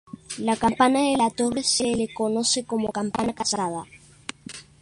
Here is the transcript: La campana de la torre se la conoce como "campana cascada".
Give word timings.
La 0.45 0.55
campana 0.55 0.99
de 1.01 1.15
la 1.15 1.29
torre 1.29 1.61
se 1.61 1.83
la 1.95 2.07
conoce 2.15 2.65
como 2.65 2.91
"campana 2.91 3.35
cascada". 3.35 3.83